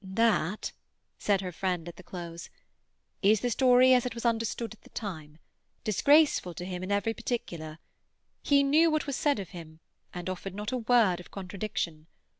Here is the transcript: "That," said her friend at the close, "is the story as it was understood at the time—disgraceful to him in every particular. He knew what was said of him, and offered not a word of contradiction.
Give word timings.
"That," 0.03 0.71
said 1.19 1.41
her 1.41 1.51
friend 1.51 1.87
at 1.87 1.95
the 1.95 2.01
close, 2.01 2.49
"is 3.21 3.41
the 3.41 3.51
story 3.51 3.93
as 3.93 4.03
it 4.03 4.15
was 4.15 4.25
understood 4.25 4.73
at 4.73 4.81
the 4.81 4.89
time—disgraceful 4.89 6.55
to 6.55 6.65
him 6.65 6.81
in 6.81 6.91
every 6.91 7.13
particular. 7.13 7.77
He 8.41 8.63
knew 8.63 8.89
what 8.89 9.05
was 9.05 9.15
said 9.15 9.37
of 9.37 9.49
him, 9.49 9.79
and 10.11 10.27
offered 10.27 10.55
not 10.55 10.71
a 10.71 10.77
word 10.79 11.19
of 11.19 11.29
contradiction. 11.29 12.07